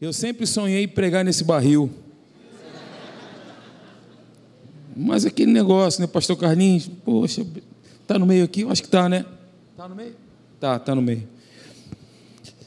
[0.00, 1.90] Eu sempre sonhei pregar nesse barril.
[4.96, 6.90] Mas aquele negócio, né, pastor Carlinhos?
[7.04, 7.46] Poxa,
[8.06, 8.64] tá no meio aqui?
[8.64, 9.26] Acho que tá, né?
[9.76, 10.14] Tá no meio?
[10.58, 11.28] Tá, tá no meio.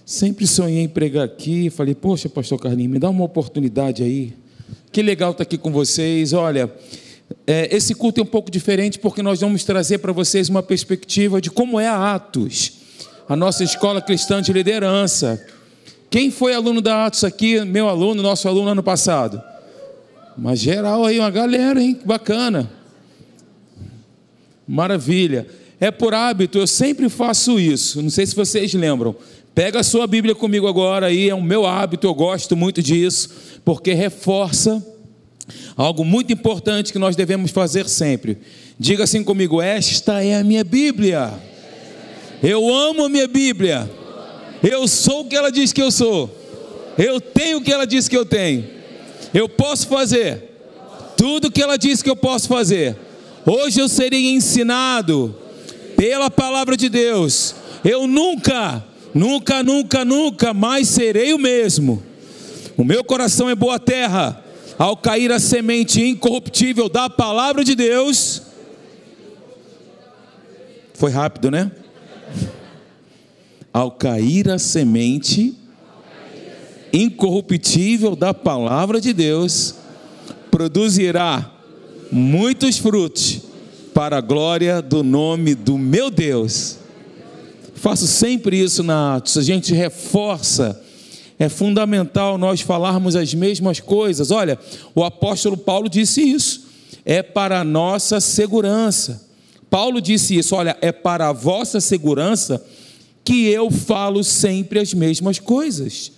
[0.06, 1.72] Sempre sonhei em pregar aqui.
[1.72, 4.36] Falei, poxa, pastor Carlinhos, me dá uma oportunidade aí.
[4.92, 6.34] Que legal estar tá aqui com vocês.
[6.34, 6.72] Olha,
[7.48, 11.42] é, esse culto é um pouco diferente porque nós vamos trazer para vocês uma perspectiva
[11.42, 12.74] de como é a Atos,
[13.28, 15.44] a nossa escola cristã de liderança.
[16.14, 17.60] Quem foi aluno da Atos aqui?
[17.66, 19.42] Meu aluno, nosso aluno ano passado.
[20.38, 22.00] Mas geral aí, uma galera, hein?
[22.06, 22.70] Bacana.
[24.68, 25.48] Maravilha.
[25.80, 28.00] É por hábito, eu sempre faço isso.
[28.00, 29.16] Não sei se vocês lembram.
[29.56, 33.32] Pega a sua Bíblia comigo agora aí, é o meu hábito, eu gosto muito disso,
[33.66, 34.86] porque reforça
[35.76, 38.38] algo muito importante que nós devemos fazer sempre.
[38.78, 41.34] Diga assim comigo: Esta é a minha Bíblia.
[42.44, 44.03] Eu amo a minha Bíblia.
[44.64, 46.34] Eu sou o que ela diz que eu sou.
[46.98, 48.66] Eu tenho o que ela diz que eu tenho.
[49.34, 50.52] Eu posso fazer
[51.18, 52.96] tudo o que ela diz que eu posso fazer.
[53.46, 55.36] Hoje eu serei ensinado
[55.98, 57.56] pela palavra de Deus.
[57.84, 58.84] Eu nunca,
[59.14, 62.02] nunca, nunca, nunca mais serei o mesmo.
[62.78, 64.42] O meu coração é boa terra.
[64.78, 68.42] Ao cair a semente incorruptível da palavra de Deus.
[70.94, 71.72] Foi rápido, né?
[73.74, 75.56] Ao cair a semente
[76.94, 79.74] incorruptível da palavra de Deus,
[80.52, 81.52] produzirá
[82.12, 83.42] muitos frutos
[83.92, 86.78] para a glória do nome do meu Deus.
[87.74, 90.80] Faço sempre isso na Atos, a gente reforça.
[91.40, 94.30] É fundamental nós falarmos as mesmas coisas.
[94.30, 94.58] Olha,
[94.94, 96.68] o apóstolo Paulo disse isso.
[97.04, 99.28] É para a nossa segurança.
[99.70, 102.64] Paulo disse isso, olha, é para a vossa segurança
[103.24, 106.12] que eu falo sempre as mesmas coisas.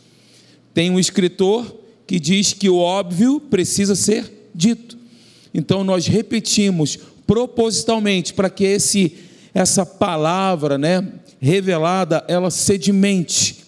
[0.74, 4.98] Tem um escritor que diz que o óbvio precisa ser dito.
[5.54, 9.14] Então nós repetimos propositalmente para que esse
[9.54, 11.08] essa palavra, né,
[11.40, 13.64] revelada, ela sedimente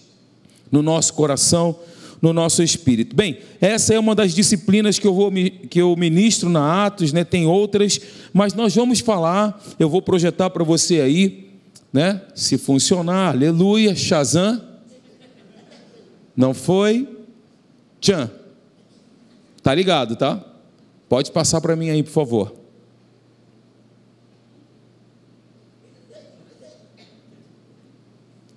[0.70, 1.80] no nosso coração,
[2.22, 3.16] no nosso espírito.
[3.16, 5.32] Bem, essa é uma das disciplinas que eu vou
[5.70, 7.24] que eu ministro na Atos, né?
[7.24, 8.02] Tem outras,
[8.34, 11.47] mas nós vamos falar, eu vou projetar para você aí,
[11.92, 12.22] né?
[12.36, 14.62] Se funcionar, aleluia, Shazam.
[16.36, 17.08] Não foi?
[18.00, 18.30] Tchan.
[19.64, 20.44] Tá ligado, tá?
[21.10, 22.56] Pode passar para mim aí, por favor.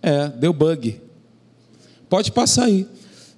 [0.03, 1.01] É, deu bug.
[2.09, 2.87] Pode passar aí.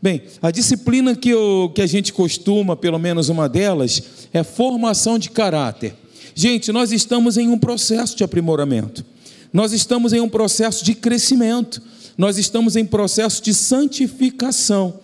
[0.01, 5.19] Bem, a disciplina que, eu, que a gente costuma, pelo menos uma delas, é formação
[5.19, 5.95] de caráter.
[6.35, 9.05] Gente, nós estamos em um processo de aprimoramento.
[9.53, 11.83] Nós estamos em um processo de crescimento
[12.17, 15.01] nós estamos em processo de santificação.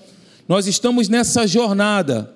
[0.46, 2.32] Nós estamos nessa jornada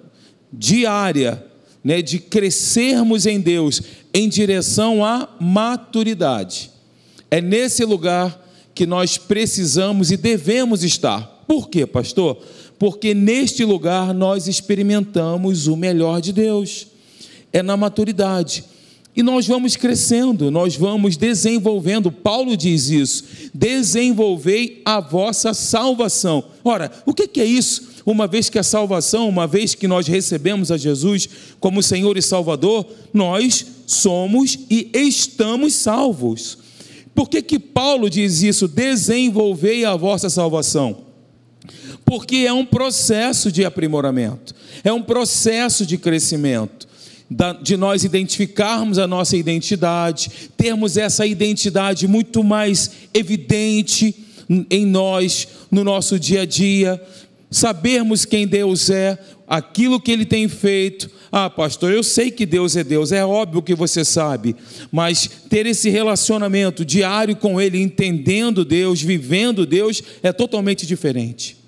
[0.53, 1.45] diária,
[1.83, 3.83] né, de crescermos em Deus
[4.15, 6.71] em direção à maturidade.
[7.31, 8.41] É nesse lugar
[8.75, 11.45] que nós precisamos e devemos estar.
[11.47, 12.43] Por quê, pastor?
[12.79, 16.87] Porque neste lugar nós experimentamos o melhor de Deus.
[17.53, 18.65] É na maturidade.
[19.15, 22.11] E nós vamos crescendo, nós vamos desenvolvendo.
[22.11, 26.45] Paulo diz isso: desenvolvei a vossa salvação.
[26.65, 27.93] Ora, o que é isso?
[28.07, 31.29] Uma vez que a salvação, uma vez que nós recebemos a Jesus
[31.61, 36.59] como Senhor e Salvador, nós somos e estamos salvos.
[37.15, 38.67] Por que, que Paulo diz isso?
[38.67, 41.13] Desenvolvei a vossa salvação.
[42.05, 46.89] Porque é um processo de aprimoramento, é um processo de crescimento
[47.63, 54.15] de nós identificarmos a nossa identidade, termos essa identidade muito mais evidente
[54.71, 57.03] em nós, no nosso dia a dia,
[57.51, 61.11] sabermos quem Deus é, aquilo que Ele tem feito.
[61.31, 64.55] Ah, pastor, eu sei que Deus é Deus, é óbvio que você sabe,
[64.91, 71.62] mas ter esse relacionamento diário com Ele, entendendo Deus, vivendo Deus, é totalmente diferente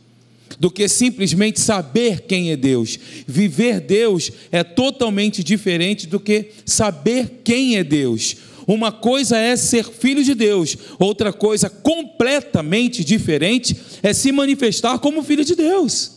[0.58, 2.98] do que simplesmente saber quem é Deus.
[3.26, 8.36] Viver Deus é totalmente diferente do que saber quem é Deus.
[8.66, 15.22] Uma coisa é ser filho de Deus, outra coisa completamente diferente é se manifestar como
[15.22, 16.12] filho de Deus.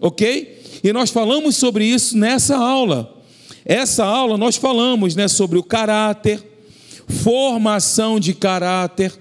[0.00, 0.62] Ok?
[0.84, 3.16] E nós falamos sobre isso nessa aula.
[3.64, 6.44] Essa aula nós falamos né, sobre o caráter,
[7.08, 9.12] formação de caráter,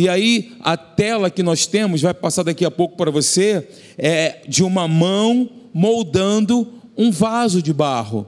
[0.00, 3.66] e aí a tela que nós temos, vai passar daqui a pouco para você,
[3.98, 8.24] é de uma mão moldando um vaso de barro,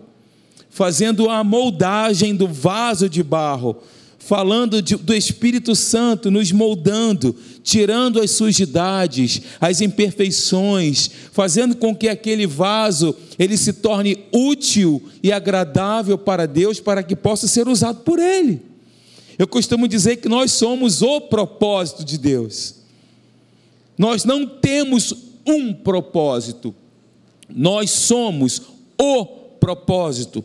[0.68, 3.76] fazendo a moldagem do vaso de barro.
[4.18, 12.08] falando de, do Espírito Santo nos moldando, tirando as sujidades, as imperfeições, fazendo com que
[12.08, 18.00] aquele vaso ele se torne útil e agradável para Deus, para que possa ser usado
[18.00, 18.69] por Ele.
[19.40, 22.74] Eu costumo dizer que nós somos o propósito de Deus.
[23.96, 25.14] Nós não temos
[25.46, 26.74] um propósito,
[27.48, 28.60] nós somos
[29.00, 30.44] o propósito.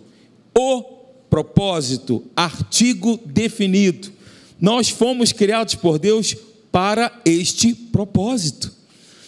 [0.58, 0.82] O
[1.30, 4.14] propósito, artigo definido.
[4.62, 6.34] Nós fomos criados por Deus
[6.72, 8.72] para este propósito.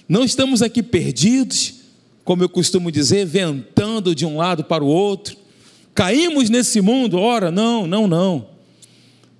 [0.08, 1.74] Não estamos aqui perdidos,
[2.24, 5.36] como eu costumo dizer, ventando de um lado para o outro.
[5.94, 8.57] Caímos nesse mundo, ora, não, não, não.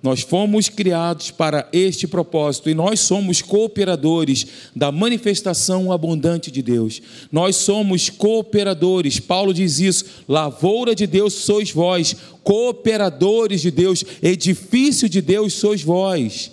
[0.00, 7.02] Nós fomos criados para este propósito e nós somos cooperadores da manifestação abundante de Deus.
[7.32, 12.14] Nós somos cooperadores, Paulo diz isso: lavoura de Deus sois vós,
[12.44, 16.52] cooperadores de Deus, edifício de Deus sois vós.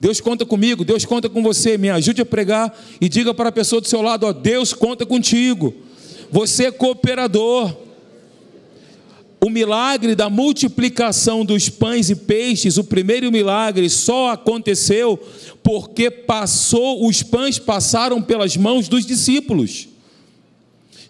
[0.00, 3.52] Deus conta comigo, Deus conta com você, me ajude a pregar e diga para a
[3.52, 5.74] pessoa do seu lado: ó, Deus conta contigo,
[6.30, 7.91] você é cooperador.
[9.44, 15.18] O milagre da multiplicação dos pães e peixes, o primeiro milagre, só aconteceu
[15.64, 19.88] porque passou, os pães passaram pelas mãos dos discípulos.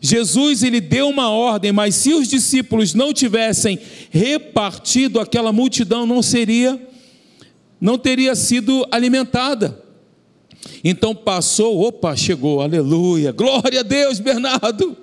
[0.00, 3.78] Jesus ele deu uma ordem, mas se os discípulos não tivessem
[4.10, 6.80] repartido, aquela multidão não seria,
[7.78, 9.78] não teria sido alimentada.
[10.82, 14.96] Então passou, opa, chegou, aleluia, glória a Deus, Bernardo,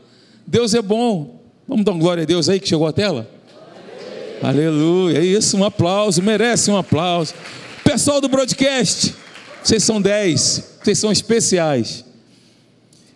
[0.47, 1.38] Deus é bom.
[1.69, 3.29] Vamos dar uma glória a Deus aí que chegou a tela?
[4.41, 7.35] Aleluia, é isso, um aplauso, merece um aplauso.
[7.83, 9.13] Pessoal do broadcast,
[9.63, 12.03] vocês são dez, vocês são especiais.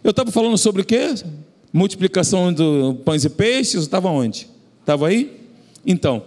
[0.03, 1.15] Eu estava falando sobre o quê?
[1.73, 4.47] Multiplicação do pães e peixes, estava onde?
[4.81, 5.35] Estava aí?
[5.83, 6.21] Então,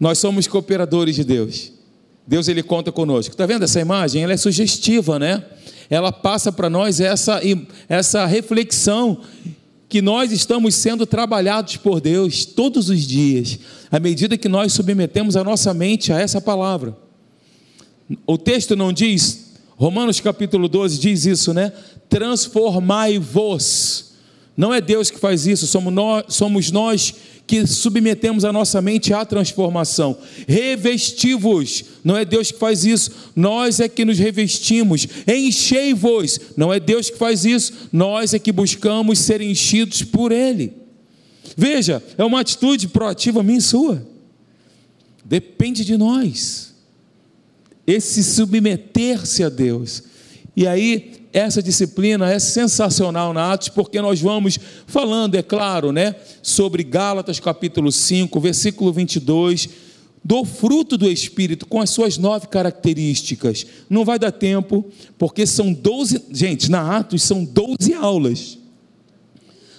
[0.00, 1.72] nós somos cooperadores de Deus.
[2.26, 3.32] Deus ele conta conosco.
[3.32, 4.24] Está vendo essa imagem?
[4.24, 5.44] Ela é sugestiva, né?
[5.88, 7.40] Ela passa para nós essa,
[7.88, 9.20] essa reflexão
[9.90, 13.58] que nós estamos sendo trabalhados por Deus todos os dias,
[13.90, 16.96] à medida que nós submetemos a nossa mente a essa palavra.
[18.24, 21.72] O texto não diz, Romanos capítulo 12 diz isso, né?
[22.08, 24.12] Transformai-vos.
[24.56, 27.12] Não é Deus que faz isso, somos nós, somos nós
[27.50, 30.16] que submetemos a nossa mente à transformação.
[30.46, 35.08] Revestivos, não é Deus que faz isso, nós é que nos revestimos.
[35.26, 40.72] Enchei-vos, não é Deus que faz isso, nós é que buscamos ser enchidos por Ele.
[41.56, 44.06] Veja, é uma atitude proativa minha e sua.
[45.24, 46.72] Depende de nós.
[47.84, 50.04] Esse submeter-se a Deus.
[50.54, 56.16] E aí, essa disciplina é sensacional na Atos, porque nós vamos falando, é claro, né,
[56.42, 59.68] sobre Gálatas capítulo 5, versículo 22,
[60.22, 63.64] do fruto do Espírito, com as suas nove características.
[63.88, 64.84] Não vai dar tempo,
[65.16, 68.58] porque são 12, gente, na Atos são 12 aulas.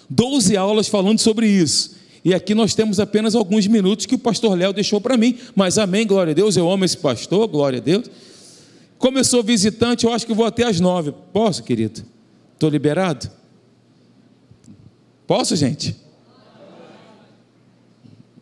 [0.09, 1.95] 12 aulas falando sobre isso.
[2.23, 5.77] E aqui nós temos apenas alguns minutos que o pastor Léo deixou para mim, mas
[5.77, 8.09] amém, glória a Deus, eu amo esse pastor, glória a Deus.
[9.01, 11.11] Como eu sou visitante, eu acho que vou até às nove.
[11.33, 12.03] Posso, querido?
[12.53, 13.31] Estou liberado?
[15.25, 15.95] Posso, gente?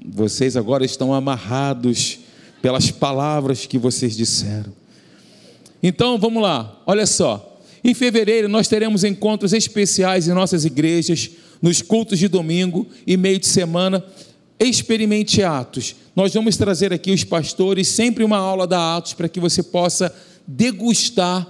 [0.06, 2.20] Vocês agora estão amarrados
[2.62, 4.74] pelas palavras que vocês disseram.
[5.82, 7.58] Então, vamos lá, olha só.
[7.82, 11.30] Em fevereiro, nós teremos encontros especiais em nossas igrejas,
[11.62, 14.04] nos cultos de domingo e meio de semana.
[14.60, 15.96] Experimente Atos.
[16.14, 20.14] Nós vamos trazer aqui os pastores, sempre uma aula da Atos, para que você possa
[20.50, 21.48] degustar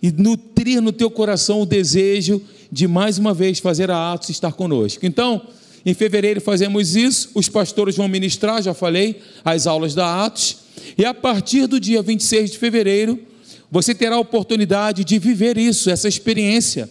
[0.00, 4.52] e nutrir no teu coração o desejo de mais uma vez fazer a Atos estar
[4.52, 5.04] conosco.
[5.04, 5.42] Então,
[5.84, 10.58] em fevereiro fazemos isso, os pastores vão ministrar, já falei, as aulas da Atos,
[10.96, 13.18] e a partir do dia 26 de fevereiro,
[13.70, 16.88] você terá a oportunidade de viver isso, essa experiência,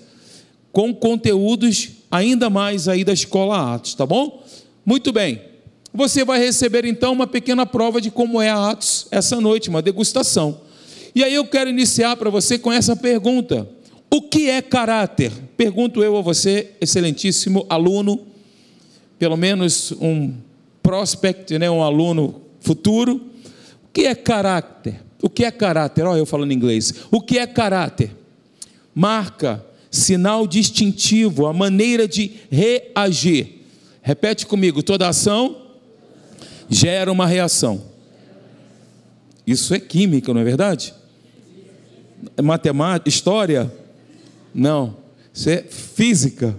[0.74, 4.44] com conteúdos ainda mais aí da escola Atos, tá bom?
[4.86, 5.42] Muito bem.
[5.94, 9.82] Você vai receber então uma pequena prova de como é a Atos essa noite, uma
[9.82, 10.65] degustação.
[11.16, 13.68] E aí eu quero iniciar para você com essa pergunta:
[14.12, 15.32] O que é caráter?
[15.56, 18.20] Pergunto eu a você, excelentíssimo aluno,
[19.18, 20.34] pelo menos um
[20.84, 23.22] prospect, né, um aluno futuro.
[23.86, 25.02] O que é caráter?
[25.22, 26.04] O que é caráter?
[26.04, 26.94] Olha eu falando em inglês.
[27.10, 28.12] O que é caráter?
[28.94, 33.62] Marca, sinal distintivo, a maneira de reagir.
[34.02, 35.62] Repete comigo: toda ação
[36.70, 37.82] gera uma reação.
[39.48, 40.94] Isso é química, não é verdade?
[42.42, 43.72] Matemática, história?
[44.54, 44.96] Não,
[45.34, 46.56] isso é física.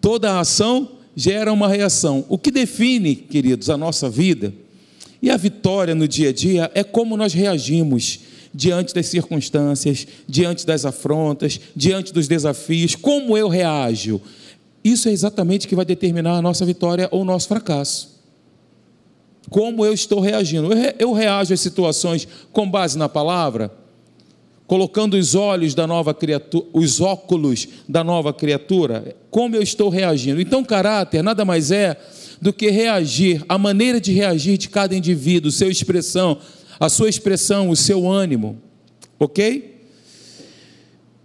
[0.00, 2.24] Toda ação gera uma reação.
[2.28, 4.52] O que define, queridos, a nossa vida?
[5.22, 8.20] E a vitória no dia a dia é como nós reagimos
[8.52, 14.20] diante das circunstâncias, diante das afrontas, diante dos desafios, como eu reajo.
[14.84, 18.20] Isso é exatamente o que vai determinar a nossa vitória ou o nosso fracasso.
[19.50, 20.68] Como eu estou reagindo?
[20.98, 23.72] Eu reajo às situações com base na palavra,
[24.66, 29.16] colocando os olhos da nova criatura, os óculos da nova criatura.
[29.30, 30.40] Como eu estou reagindo?
[30.40, 31.96] Então, caráter nada mais é
[32.40, 36.38] do que reagir, a maneira de reagir de cada indivíduo, sua expressão,
[36.78, 38.58] a sua expressão, o seu ânimo.
[39.18, 39.82] Ok?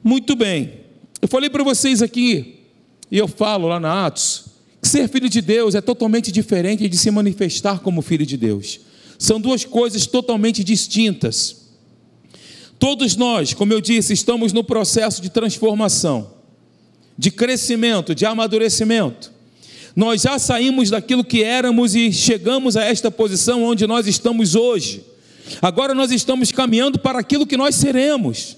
[0.03, 0.73] Muito bem.
[1.21, 2.59] Eu falei para vocês aqui,
[3.11, 4.45] e eu falo lá na Atos,
[4.81, 8.79] que ser filho de Deus é totalmente diferente de se manifestar como filho de Deus.
[9.17, 11.58] São duas coisas totalmente distintas.
[12.79, 16.31] Todos nós, como eu disse, estamos no processo de transformação,
[17.17, 19.33] de crescimento, de amadurecimento.
[19.93, 25.03] Nós já saímos daquilo que éramos e chegamos a esta posição onde nós estamos hoje.
[25.61, 28.55] Agora nós estamos caminhando para aquilo que nós seremos.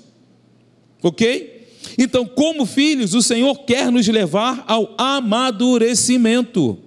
[1.01, 1.67] Ok?
[1.97, 6.77] Então, como filhos, o Senhor quer nos levar ao amadurecimento.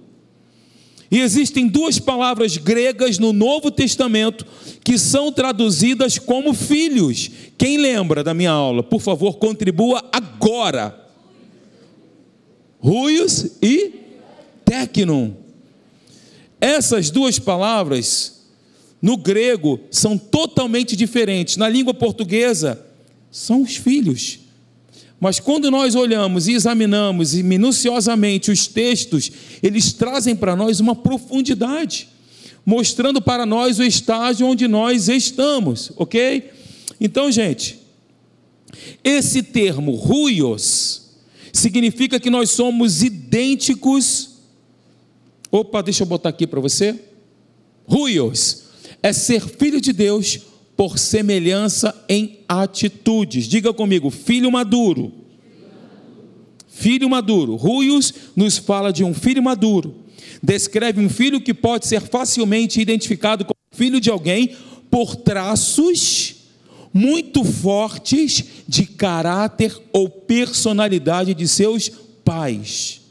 [1.11, 4.45] E existem duas palavras gregas no Novo Testamento
[4.85, 7.31] que são traduzidas como filhos.
[7.57, 8.83] Quem lembra da minha aula?
[8.83, 10.95] Por favor, contribua agora.
[12.79, 13.93] Ruios e
[14.63, 15.31] Tecnon.
[16.61, 18.45] Essas duas palavras
[19.01, 21.57] no grego são totalmente diferentes.
[21.57, 22.79] Na língua portuguesa,
[23.31, 24.39] são os filhos.
[25.19, 29.31] Mas quando nós olhamos e examinamos minuciosamente os textos,
[29.63, 32.07] eles trazem para nós uma profundidade,
[32.65, 36.49] mostrando para nós o estágio onde nós estamos, ok?
[36.99, 37.79] Então, gente,
[39.03, 41.11] esse termo ruios
[41.53, 44.31] significa que nós somos idênticos.
[45.51, 46.99] Opa, deixa eu botar aqui para você.
[47.85, 48.63] Ruios
[49.03, 50.39] é ser filho de Deus
[50.75, 53.47] por semelhança em atitudes.
[53.47, 55.11] Diga comigo, filho maduro.
[56.67, 57.55] Filho maduro.
[57.55, 60.04] Ruios nos fala de um filho maduro.
[60.45, 64.55] Descreve um filho que pode ser facilmente identificado como filho de alguém
[64.91, 66.35] por traços
[66.93, 71.89] muito fortes de caráter ou personalidade de seus
[72.23, 73.01] pais.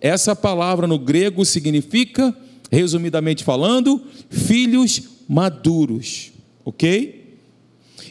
[0.00, 2.36] Essa palavra no grego significa,
[2.68, 6.32] resumidamente falando, filhos maduros,
[6.64, 7.38] ok?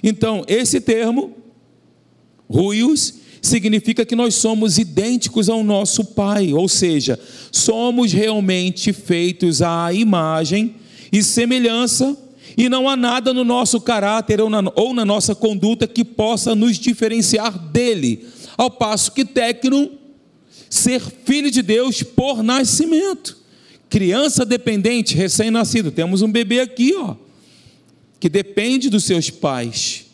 [0.02, 1.36] Então, esse termo,
[2.50, 7.20] ruios, significa que nós somos idênticos ao nosso Pai, ou seja,
[7.52, 10.76] somos realmente feitos à imagem
[11.12, 12.16] e semelhança,
[12.56, 16.54] e não há nada no nosso caráter ou na, ou na nossa conduta que possa
[16.54, 19.90] nos diferenciar dele, ao passo que Tecno,
[20.70, 23.38] ser filho de Deus por nascimento.
[23.90, 25.92] Criança dependente, recém-nascido.
[25.92, 27.16] Temos um bebê aqui, ó,
[28.20, 30.06] que depende dos seus pais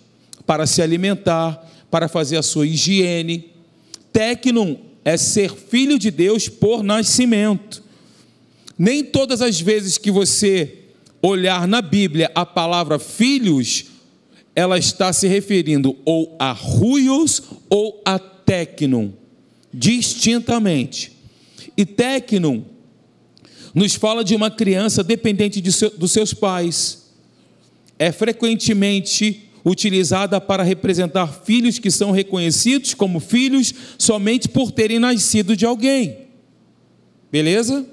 [0.46, 3.52] para se alimentar, para fazer a sua higiene.
[4.12, 7.84] Tecnum é ser filho de Deus por nascimento.
[8.78, 10.80] Nem todas as vezes que você
[11.22, 13.86] olhar na Bíblia a palavra filhos,
[14.56, 19.14] ela está se referindo ou a ruios ou a tecnum,
[19.74, 21.12] distintamente.
[21.76, 22.64] E tecnum
[23.74, 27.12] nos fala de uma criança dependente de seu, dos seus pais.
[28.00, 35.56] É frequentemente utilizada para representar filhos que são reconhecidos como filhos somente por terem nascido
[35.56, 36.20] de alguém.
[37.30, 37.86] Beleza?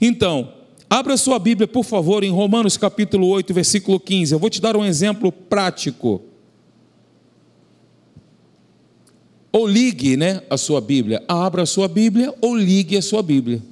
[0.00, 0.52] Então,
[0.88, 4.32] abra sua Bíblia, por favor, em Romanos capítulo 8, versículo 15.
[4.32, 6.22] Eu vou te dar um exemplo prático.
[9.52, 11.22] Ou ligue né, a sua Bíblia.
[11.28, 13.62] Abra a sua Bíblia ou ligue a sua Bíblia.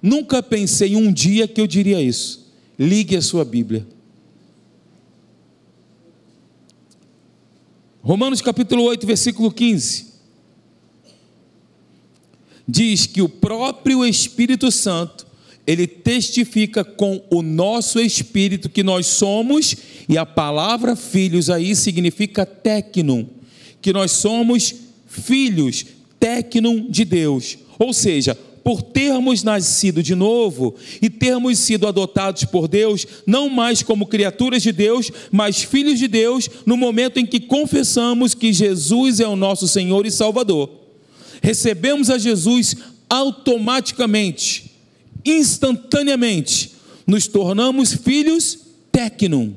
[0.00, 2.52] Nunca pensei um dia que eu diria isso.
[2.76, 3.86] Ligue a sua Bíblia.
[8.04, 10.06] Romanos capítulo 8, versículo 15.
[12.66, 15.24] Diz que o próprio Espírito Santo,
[15.64, 19.76] ele testifica com o nosso espírito que nós somos,
[20.08, 23.24] e a palavra filhos aí significa tecnum,
[23.80, 24.74] que nós somos
[25.06, 25.86] filhos,
[26.18, 27.56] tecnum de Deus.
[27.78, 33.82] Ou seja, por termos nascido de novo e termos sido adotados por Deus, não mais
[33.82, 39.20] como criaturas de Deus, mas filhos de Deus, no momento em que confessamos que Jesus
[39.20, 40.70] é o nosso Senhor e Salvador.
[41.42, 42.76] Recebemos a Jesus
[43.10, 44.70] automaticamente,
[45.24, 46.72] instantaneamente,
[47.06, 48.58] nos tornamos filhos
[48.92, 49.52] tecnum,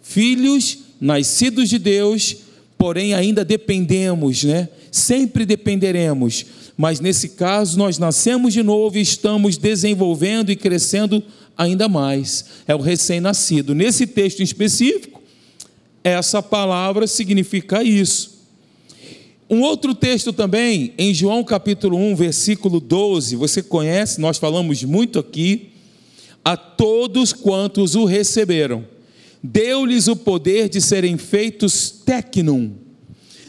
[0.00, 2.36] filhos nascidos de Deus,
[2.78, 4.68] porém ainda dependemos, né?
[4.92, 11.22] Sempre dependeremos mas nesse caso nós nascemos de novo e estamos desenvolvendo e crescendo
[11.56, 12.44] ainda mais.
[12.66, 13.74] É o recém-nascido.
[13.74, 15.22] Nesse texto em específico,
[16.02, 18.34] essa palavra significa isso.
[19.48, 25.18] Um outro texto também, em João capítulo 1, versículo 12, você conhece, nós falamos muito
[25.18, 25.70] aqui.
[26.44, 28.84] A todos quantos o receberam,
[29.42, 32.72] deu-lhes o poder de serem feitos tecnum,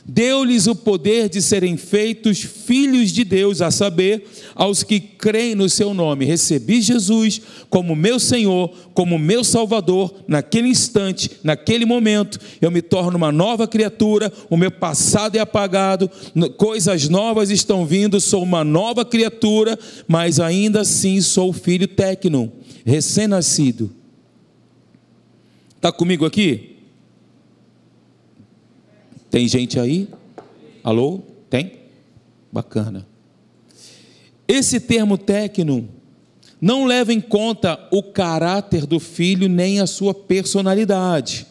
[0.08, 5.68] deu-lhes o poder de serem feitos filhos de Deus, a saber, aos que creem no
[5.68, 6.26] seu nome.
[6.26, 13.18] Recebi Jesus como meu Senhor, como meu Salvador, naquele instante, naquele momento, eu me torno
[13.18, 16.10] uma nova criatura, o meu passado é apagado,
[16.56, 22.52] coisas novas estão vindo, sou uma nova criatura, mas ainda assim sou filho tecno,
[22.86, 23.92] recém-nascido.
[25.78, 26.75] Está comigo aqui?
[29.36, 30.08] Tem gente aí?
[30.82, 31.20] Alô?
[31.50, 31.74] Tem?
[32.50, 33.06] Bacana.
[34.48, 35.90] Esse termo tecno
[36.62, 41.46] não leva em conta o caráter do filho nem a sua personalidade.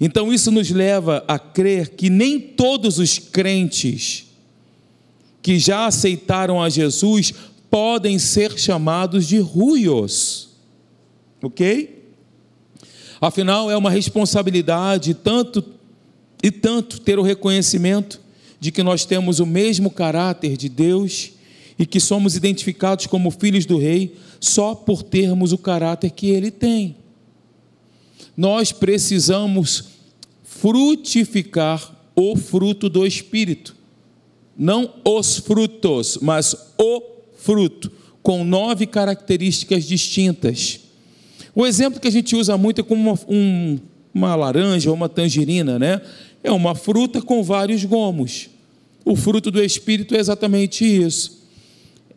[0.00, 4.26] Então isso nos leva a crer que nem todos os crentes
[5.40, 7.32] que já aceitaram a Jesus
[7.70, 10.48] podem ser chamados de ruios.
[11.40, 12.02] OK?
[13.20, 15.74] Afinal, é uma responsabilidade tanto
[16.44, 18.20] e tanto ter o reconhecimento
[18.60, 21.30] de que nós temos o mesmo caráter de Deus
[21.78, 26.50] e que somos identificados como filhos do Rei só por termos o caráter que Ele
[26.50, 26.96] tem.
[28.36, 29.84] Nós precisamos
[30.42, 33.74] frutificar o fruto do Espírito,
[34.54, 37.02] não os frutos, mas o
[37.38, 37.90] fruto,
[38.22, 40.80] com nove características distintas.
[41.54, 43.78] O exemplo que a gente usa muito é como uma, um,
[44.12, 46.02] uma laranja ou uma tangerina, né?
[46.44, 48.50] É uma fruta com vários gomos.
[49.02, 51.42] O fruto do Espírito é exatamente isso.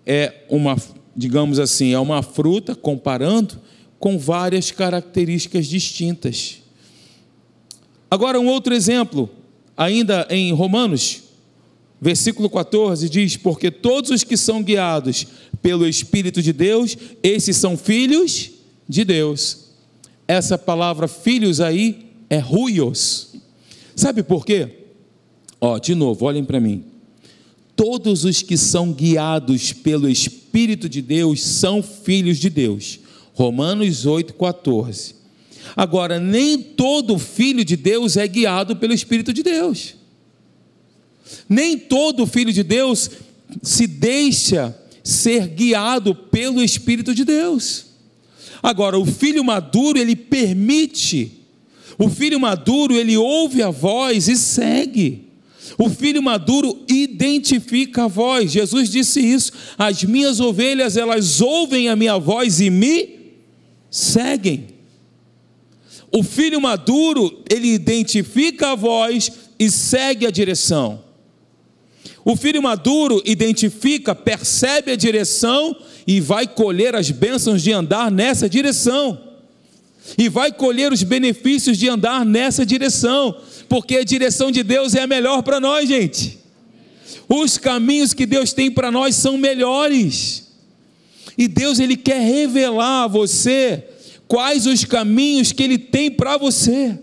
[0.06, 0.76] É uma,
[1.16, 3.58] digamos assim, é uma fruta, comparando,
[3.98, 6.58] com várias características distintas.
[8.12, 9.30] Agora, um outro exemplo,
[9.78, 11.24] ainda em Romanos,
[12.00, 15.26] versículo 14, diz: Porque todos os que são guiados
[15.62, 18.52] pelo Espírito de Deus, esses são filhos
[18.88, 19.68] de Deus.
[20.28, 23.37] Essa palavra filhos aí é ruios.
[23.98, 24.70] Sabe por quê?
[25.60, 26.84] Ó, de novo, olhem para mim.
[27.76, 33.00] Todos os que são guiados pelo Espírito de Deus são filhos de Deus.
[33.34, 35.16] Romanos 8,14.
[35.76, 39.96] Agora, nem todo filho de Deus é guiado pelo Espírito de Deus.
[41.50, 43.10] Nem todo filho de Deus
[43.64, 47.88] se deixa ser guiado pelo Espírito de Deus.
[48.62, 51.37] Agora, o filho maduro, ele permite
[51.98, 55.26] o filho maduro, ele ouve a voz e segue.
[55.78, 58.52] O filho maduro identifica a voz.
[58.52, 63.34] Jesus disse isso: As minhas ovelhas, elas ouvem a minha voz e me
[63.90, 64.68] seguem.
[66.12, 71.04] O filho maduro, ele identifica a voz e segue a direção.
[72.24, 78.48] O filho maduro identifica, percebe a direção e vai colher as bênçãos de andar nessa
[78.48, 79.27] direção
[80.18, 83.36] e vai colher os benefícios de andar nessa direção,
[83.68, 86.38] porque a direção de Deus é a melhor para nós, gente.
[87.28, 90.48] Os caminhos que Deus tem para nós são melhores.
[91.38, 93.84] E Deus ele quer revelar a você
[94.28, 96.98] quais os caminhos que ele tem para você.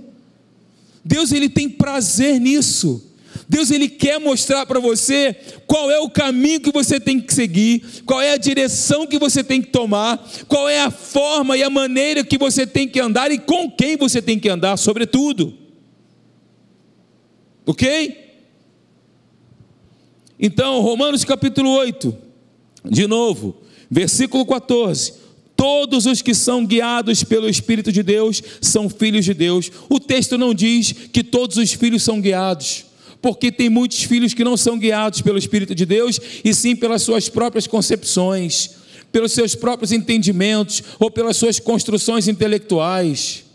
[1.05, 3.03] Deus ele tem prazer nisso.
[3.49, 8.03] Deus ele quer mostrar para você qual é o caminho que você tem que seguir,
[8.07, 11.71] qual é a direção que você tem que tomar, qual é a forma e a
[11.71, 15.55] maneira que você tem que andar e com quem você tem que andar, sobretudo.
[17.67, 18.25] OK?
[20.39, 22.17] Então, Romanos capítulo 8,
[22.91, 23.57] de novo,
[23.91, 25.25] versículo 14.
[25.57, 29.71] Todos os que são guiados pelo Espírito de Deus são filhos de Deus.
[29.89, 32.84] O texto não diz que todos os filhos são guiados
[33.25, 37.01] porque tem muitos filhos que não são guiados pelo Espírito de Deus, e sim pelas
[37.01, 38.73] suas próprias concepções,
[39.11, 43.47] pelos seus próprios entendimentos ou pelas suas construções intelectuais.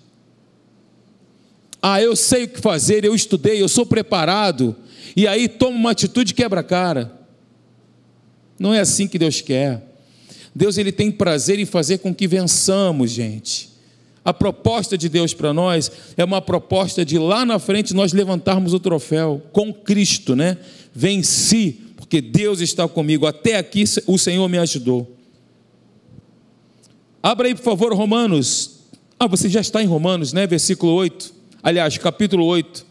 [1.80, 4.76] Ah, eu sei o que fazer, eu estudei, eu sou preparado,
[5.16, 7.14] e aí toma uma atitude quebra-cara.
[8.58, 9.84] Não é assim que Deus quer.
[10.56, 13.69] Deus ele tem prazer em fazer com que vençamos, gente.
[14.24, 18.74] A proposta de Deus para nós é uma proposta de lá na frente nós levantarmos
[18.74, 20.58] o troféu com Cristo, né?
[20.94, 23.26] Venci, porque Deus está comigo.
[23.26, 25.16] Até aqui o Senhor me ajudou.
[27.22, 28.80] Abra aí, por favor, Romanos.
[29.20, 30.48] Ah, você já está em Romanos, né?
[30.48, 31.34] Versículo 8.
[31.62, 32.86] Aliás, capítulo 8.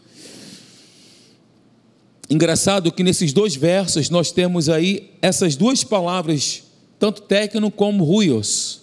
[2.29, 6.63] Engraçado que nesses dois versos nós temos aí essas duas palavras,
[6.99, 8.81] tanto técnico como ruios.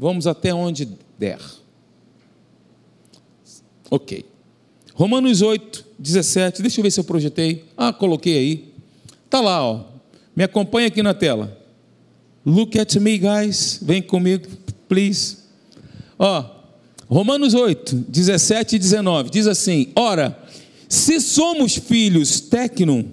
[0.00, 1.38] Vamos até onde der.
[3.90, 4.24] Ok.
[4.94, 6.62] Romanos 8, 17.
[6.62, 7.66] Deixa eu ver se eu projetei.
[7.76, 8.72] Ah, coloquei aí.
[9.28, 9.84] Tá lá, ó.
[10.34, 11.54] Me acompanha aqui na tela.
[12.46, 13.78] Look at me, guys.
[13.82, 14.48] Vem comigo,
[14.88, 15.36] please.
[16.18, 16.46] Ó,
[17.06, 19.28] Romanos 8, 17 e 19.
[19.28, 20.42] Diz assim: Ora,
[20.88, 23.04] se somos filhos tecnum,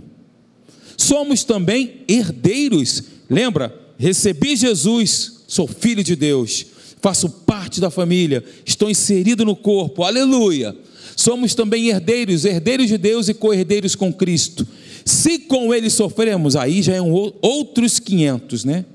[0.96, 3.04] somos também herdeiros.
[3.30, 3.78] Lembra?
[3.98, 10.04] Recebi Jesus, sou filho de Deus, faço parte da família, estou inserido no corpo.
[10.04, 10.76] Aleluia
[11.18, 14.66] somos também herdeiros, herdeiros de Deus e co-herdeiros com Cristo.
[15.04, 18.86] Se com ele sofremos, aí já é um, outros 500, né?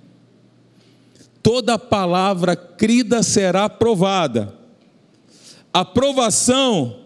[1.42, 4.54] Toda palavra crida será aprovada.
[5.72, 7.00] Aprovação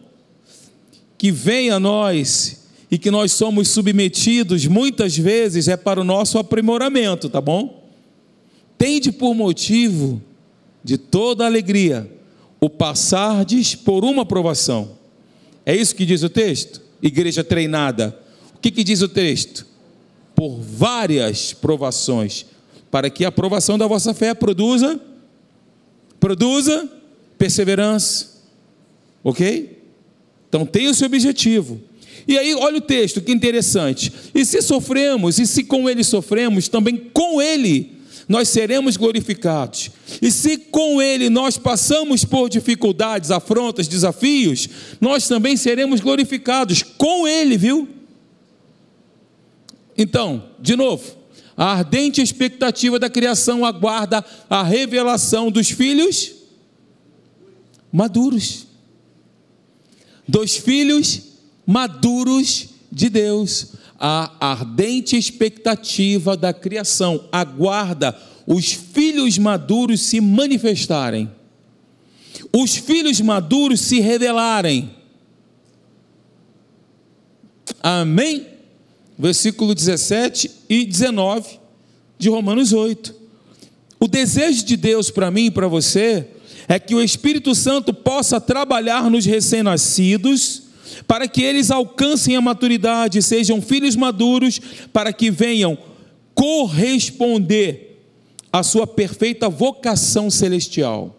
[1.17, 6.39] que vem a nós e que nós somos submetidos muitas vezes é para o nosso
[6.39, 7.83] aprimoramento, tá bom?
[8.77, 10.21] Tende por motivo
[10.87, 12.11] de toda alegria
[12.59, 14.97] o passardes por uma aprovação
[15.67, 16.81] é isso que diz o texto?
[17.03, 18.17] Igreja treinada.
[18.55, 19.67] O que, que diz o texto?
[20.33, 22.47] Por várias provações,
[22.89, 25.01] para que a aprovação da vossa fé produza,
[26.21, 26.89] produza
[27.37, 28.37] perseverança.
[29.25, 29.83] Ok?
[30.49, 31.81] Então tem o seu objetivo.
[32.29, 34.13] E aí, olha o texto, que interessante.
[34.33, 37.96] E se sofremos, e se com ele sofremos, também com ele
[38.29, 39.91] nós seremos glorificados.
[40.21, 44.69] E se com Ele nós passamos por dificuldades, afrontas, desafios,
[45.01, 47.89] nós também seremos glorificados com Ele, viu?
[49.97, 51.17] Então, de novo,
[51.57, 56.33] a ardente expectativa da criação aguarda a revelação dos filhos
[57.91, 58.67] maduros.
[60.29, 61.23] Dos filhos
[61.65, 71.31] maduros de Deus a ardente expectativa da criação, aguarda os filhos maduros se manifestarem,
[72.53, 74.91] os filhos maduros se revelarem.
[77.83, 78.47] Amém?
[79.19, 81.59] Versículo 17 e 19
[82.19, 83.15] de Romanos 8.
[83.99, 86.29] O desejo de Deus para mim e para você
[86.69, 90.66] é que o Espírito Santo possa trabalhar nos recém-nascidos
[91.07, 94.61] para que eles alcancem a maturidade, sejam filhos maduros,
[94.93, 95.77] para que venham
[96.35, 98.03] corresponder
[98.53, 101.17] à sua perfeita vocação celestial.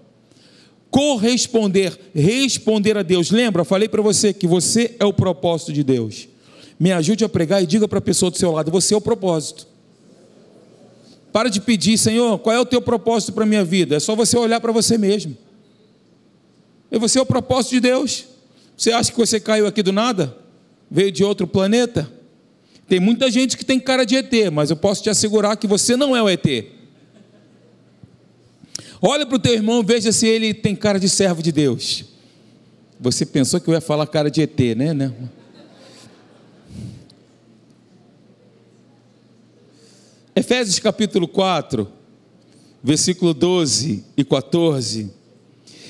[0.89, 3.29] Corresponder, responder a Deus.
[3.29, 6.27] Lembra, falei para você que você é o propósito de Deus.
[6.79, 9.01] Me ajude a pregar e diga para a pessoa do seu lado: você é o
[9.01, 9.67] propósito.
[11.31, 13.95] Para de pedir, Senhor, qual é o teu propósito para a minha vida?
[13.95, 15.37] É só você olhar para você mesmo.
[16.91, 18.25] E você é o propósito de Deus.
[18.77, 20.37] Você acha que você caiu aqui do nada?
[20.89, 22.09] Veio de outro planeta?
[22.87, 25.97] Tem muita gente que tem cara de ET, mas eu posso te assegurar que você
[25.97, 26.45] não é o ET.
[29.01, 32.05] Olha para o teu irmão, veja se ele tem cara de servo de Deus.
[32.99, 34.93] Você pensou que eu ia falar cara de ET, né?
[34.93, 35.11] né?
[40.35, 41.91] Efésios capítulo 4,
[42.83, 45.16] versículo 12 e 14.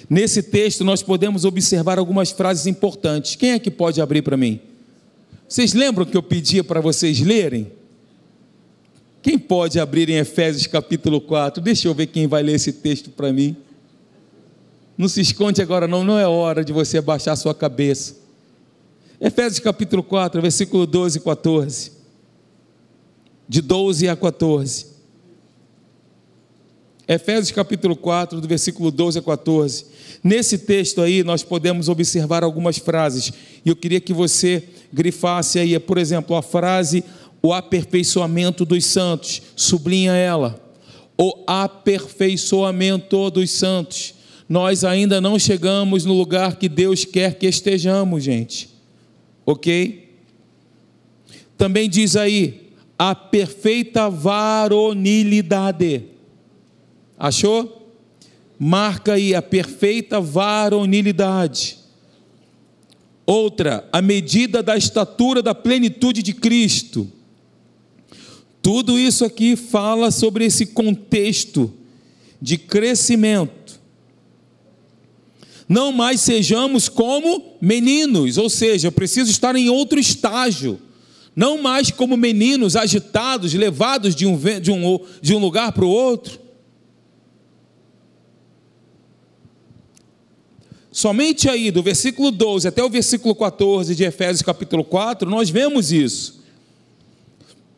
[0.10, 3.36] Nesse texto nós podemos observar algumas frases importantes.
[3.36, 4.60] Quem é que pode abrir para mim?
[5.48, 7.72] Vocês lembram que eu pedia para vocês lerem?
[9.22, 11.62] Quem pode abrir em Efésios capítulo 4?
[11.62, 13.56] Deixa eu ver quem vai ler esse texto para mim.
[14.98, 18.16] Não se esconde agora, não, não é hora de você abaixar sua cabeça.
[19.20, 21.92] Efésios capítulo 4, versículo 12 e 14.
[23.48, 24.97] De 12 a 14.
[27.08, 29.86] Efésios capítulo 4, do versículo 12 a 14.
[30.24, 33.32] Nesse texto aí, nós podemos observar algumas frases,
[33.66, 37.04] e eu queria que você grifasse aí, por exemplo, a frase
[37.42, 40.62] o aperfeiçoamento dos santos, sublinha ela.
[41.18, 44.14] O aperfeiçoamento dos santos.
[44.50, 48.70] Nós ainda não chegamos no lugar que Deus quer que estejamos, gente.
[49.46, 50.10] Ok?
[51.58, 56.04] Também diz aí, a perfeita varonilidade.
[57.18, 57.78] Achou?
[58.60, 61.78] marca aí a perfeita varonilidade.
[63.26, 67.12] Outra, a medida da estatura da plenitude de Cristo.
[68.62, 71.74] Tudo isso aqui fala sobre esse contexto
[72.42, 73.78] de crescimento.
[75.68, 80.80] Não mais sejamos como meninos, ou seja, eu preciso estar em outro estágio.
[81.36, 85.90] Não mais como meninos agitados, levados de um, de um, de um lugar para o
[85.90, 86.47] outro
[90.98, 95.92] Somente aí, do versículo 12 até o versículo 14 de Efésios capítulo 4, nós vemos
[95.92, 96.44] isso,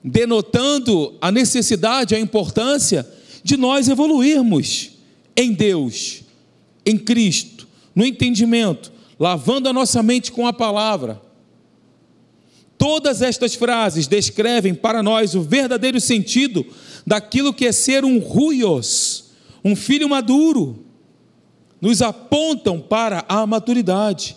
[0.02, 3.06] denotando a necessidade, a importância
[3.44, 4.92] de nós evoluirmos
[5.36, 6.22] em Deus,
[6.86, 11.22] em Cristo, no entendimento, lavando a nossa mente com a palavra.
[12.78, 16.66] Todas estas frases descrevem para nós o verdadeiro sentido
[17.06, 19.26] daquilo que é ser um ruios,
[19.62, 20.86] um filho maduro.
[21.82, 24.36] Nos apontam para a maturidade.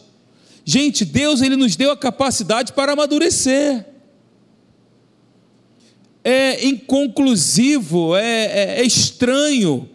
[0.65, 3.85] Gente, Deus ele nos deu a capacidade para amadurecer.
[6.25, 9.89] É inconclusivo, é, é, é estranho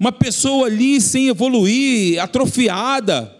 [0.00, 3.36] uma pessoa ali sem evoluir, atrofiada.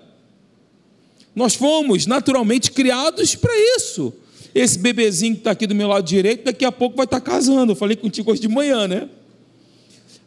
[1.35, 4.13] Nós fomos naturalmente criados para isso.
[4.55, 7.31] Esse bebezinho que está aqui do meu lado direito, daqui a pouco vai estar tá
[7.31, 7.73] casando.
[7.73, 9.09] Eu falei contigo hoje de manhã, né?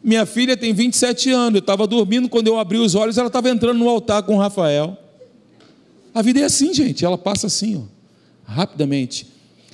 [0.04, 1.54] Minha filha tem 27 anos.
[1.54, 4.38] Eu estava dormindo, quando eu abri os olhos, ela estava entrando no altar com o
[4.38, 4.98] Rafael.
[6.12, 7.06] A vida é assim, gente.
[7.06, 7.82] Ela passa assim, ó,
[8.44, 9.26] rapidamente.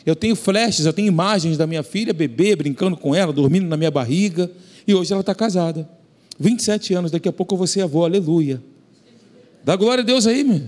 [0.07, 3.77] Eu tenho flashes, eu tenho imagens da minha filha, bebê, brincando com ela, dormindo na
[3.77, 4.49] minha barriga.
[4.87, 5.89] E hoje ela está casada.
[6.39, 8.63] 27 anos, daqui a pouco eu vou ser avô, aleluia.
[9.65, 10.63] Dá glória a Deus aí, meu.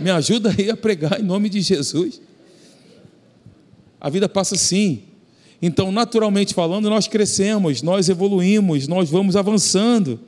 [0.00, 2.20] Me ajuda aí a pregar em nome de Jesus.
[4.00, 5.02] A vida passa assim.
[5.60, 10.20] Então, naturalmente falando, nós crescemos, nós evoluímos, nós vamos avançando.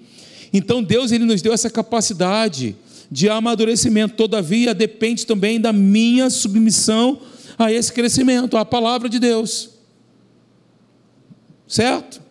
[0.52, 2.74] Então, Deus ele nos deu essa capacidade
[3.10, 4.14] de amadurecimento.
[4.14, 7.20] Todavia, depende também da minha submissão
[7.58, 9.70] a esse crescimento, à palavra de Deus.
[11.66, 12.22] Certo?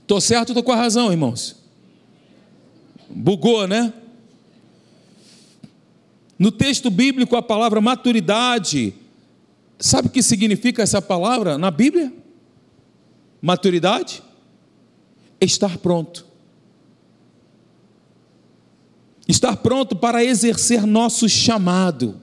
[0.00, 1.56] Estou certo ou estou com a razão, irmãos?
[3.08, 3.92] Bugou, né?
[6.38, 8.94] No texto bíblico, a palavra maturidade,
[9.78, 12.12] sabe o que significa essa palavra na Bíblia?
[13.40, 14.22] Maturidade?
[15.40, 16.26] Estar pronto.
[19.28, 22.20] Estar pronto para exercer nosso chamado.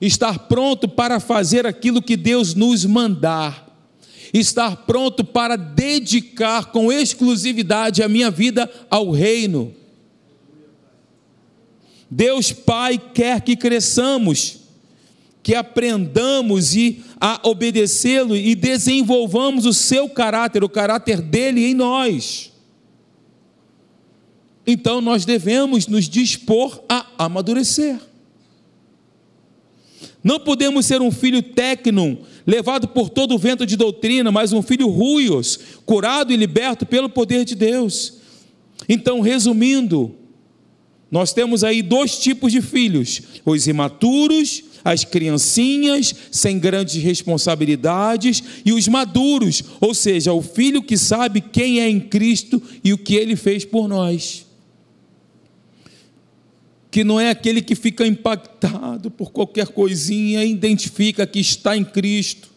[0.00, 3.64] Estar pronto para fazer aquilo que Deus nos mandar
[4.38, 9.72] estar pronto para dedicar com exclusividade a minha vida ao reino.
[12.10, 14.58] Deus Pai quer que cresçamos,
[15.44, 22.50] que aprendamos e a obedecê-lo e desenvolvamos o seu caráter, o caráter dele em nós.
[24.66, 28.00] Então nós devemos nos dispor a amadurecer.
[30.24, 34.62] Não podemos ser um filho técnico levado por todo o vento de doutrina, mas um
[34.62, 38.14] filho ruios, curado e liberto pelo poder de Deus.
[38.88, 40.14] Então, resumindo,
[41.10, 48.72] nós temos aí dois tipos de filhos: os imaturos, as criancinhas sem grandes responsabilidades, e
[48.72, 53.14] os maduros, ou seja, o filho que sabe quem é em Cristo e o que
[53.14, 54.46] ele fez por nós.
[56.90, 62.53] Que não é aquele que fica impactado por qualquer coisinha, identifica que está em Cristo,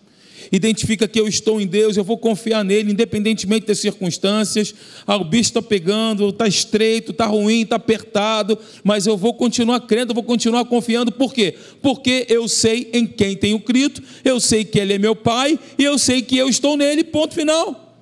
[0.51, 4.73] identifica que eu estou em Deus, eu vou confiar nele, independentemente das circunstâncias.
[5.05, 9.81] Ah, o bicho está pegando, está estreito, está ruim, está apertado, mas eu vou continuar
[9.81, 11.55] crendo, eu vou continuar confiando, por quê?
[11.81, 15.83] Porque eu sei em quem tenho crido, eu sei que Ele é meu Pai e
[15.83, 17.95] eu sei que eu estou nele, ponto final.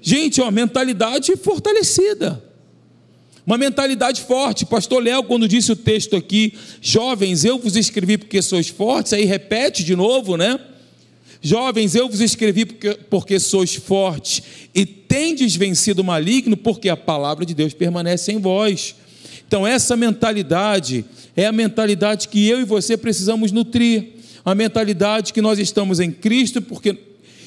[0.00, 2.42] Gente, ó, mentalidade fortalecida.
[3.46, 4.64] Uma mentalidade forte.
[4.64, 9.24] Pastor Léo, quando disse o texto aqui, jovens, eu vos escrevi porque sois fortes, aí
[9.24, 10.58] repete de novo, né?
[11.42, 14.42] Jovens, eu vos escrevi porque, porque sois fortes
[14.74, 18.94] e tendes vencido o maligno, porque a palavra de Deus permanece em vós.
[19.46, 24.20] Então, essa mentalidade é a mentalidade que eu e você precisamos nutrir.
[24.44, 26.96] A mentalidade que nós estamos em Cristo porque,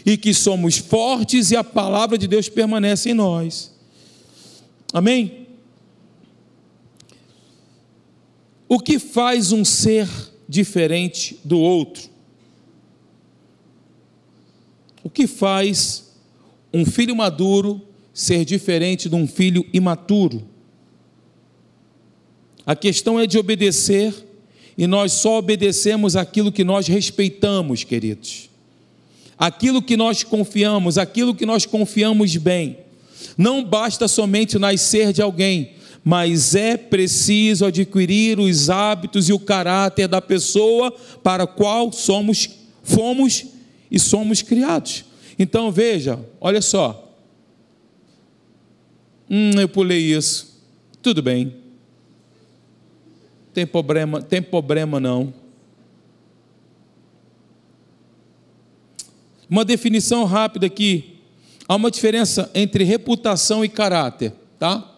[0.06, 3.72] e que somos fortes e a palavra de Deus permanece em nós.
[4.92, 5.48] Amém?
[8.68, 10.08] O que faz um ser
[10.50, 12.13] diferente do outro?
[15.04, 16.14] O que faz
[16.74, 17.82] um filho maduro
[18.14, 20.48] ser diferente de um filho imaturo?
[22.66, 24.14] A questão é de obedecer,
[24.78, 28.50] e nós só obedecemos aquilo que nós respeitamos, queridos.
[29.38, 32.78] Aquilo que nós confiamos, aquilo que nós confiamos bem.
[33.38, 40.08] Não basta somente nascer de alguém, mas é preciso adquirir os hábitos e o caráter
[40.08, 42.50] da pessoa para a qual somos,
[42.84, 43.46] fomos
[43.94, 45.06] e somos criados.
[45.38, 47.16] Então veja, olha só.
[49.30, 50.60] Hum, eu pulei isso.
[51.00, 51.56] Tudo bem.
[53.54, 55.32] Tem problema, tem problema não.
[59.48, 61.20] Uma definição rápida aqui.
[61.68, 64.90] Há uma diferença entre reputação e caráter, tá?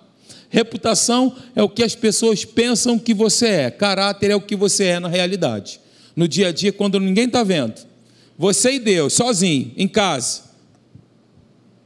[0.49, 4.85] Reputação é o que as pessoas pensam que você é, caráter é o que você
[4.85, 5.81] é na realidade.
[6.15, 7.94] No dia a dia, quando ninguém está vendo.
[8.37, 10.43] Você e Deus, sozinho, em casa,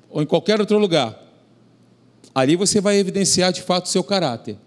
[0.09, 1.17] ou em qualquer outro lugar.
[2.33, 4.57] Ali você vai evidenciar de fato o seu caráter.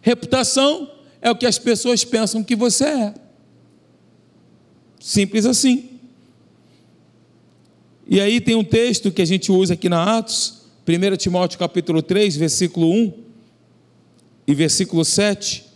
[0.00, 0.90] Reputação
[1.20, 3.14] é o que as pessoas pensam que você é.
[5.00, 5.90] Simples assim.
[8.06, 12.02] E aí tem um texto que a gente usa aqui na Atos, 1 Timóteo capítulo
[12.02, 13.12] 3, versículo 1
[14.46, 15.71] e versículo 7.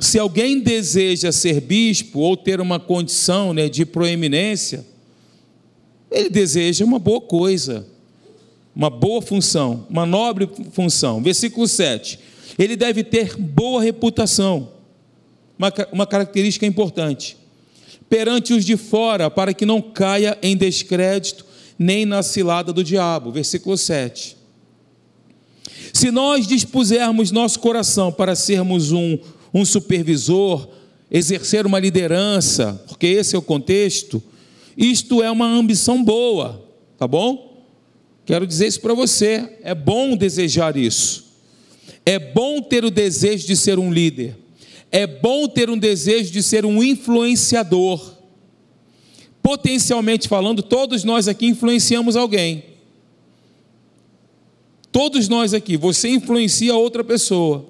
[0.00, 4.84] Se alguém deseja ser bispo ou ter uma condição né, de proeminência,
[6.10, 7.86] ele deseja uma boa coisa,
[8.74, 11.22] uma boa função, uma nobre função.
[11.22, 12.18] Versículo 7.
[12.58, 14.70] Ele deve ter boa reputação,
[15.58, 17.36] uma, uma característica importante,
[18.08, 21.44] perante os de fora, para que não caia em descrédito
[21.78, 23.30] nem na cilada do diabo.
[23.30, 24.36] Versículo 7.
[25.92, 29.18] Se nós dispusermos nosso coração para sermos um,
[29.52, 30.68] um supervisor,
[31.10, 34.22] exercer uma liderança, porque esse é o contexto,
[34.76, 36.64] isto é uma ambição boa,
[36.96, 37.64] tá bom?
[38.24, 41.30] Quero dizer isso para você, é bom desejar isso.
[42.06, 44.36] É bom ter o desejo de ser um líder.
[44.90, 48.14] É bom ter um desejo de ser um influenciador.
[49.42, 52.64] Potencialmente falando, todos nós aqui influenciamos alguém.
[54.92, 57.69] Todos nós aqui, você influencia outra pessoa.